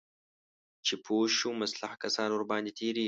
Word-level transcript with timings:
چې 0.85 0.93
پوه 1.05 1.25
شو 1.37 1.49
مسلح 1.61 1.91
کسان 2.03 2.29
ورباندې 2.31 2.71
تیریږي 2.77 2.99